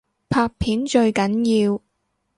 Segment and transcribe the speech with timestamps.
[0.29, 1.79] 拍片最緊要